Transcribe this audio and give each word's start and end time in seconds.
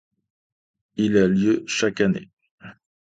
Il 0.95 1.15
a 1.15 1.27
lieu 1.27 1.63
chaque 1.67 2.01
année. 2.01 2.31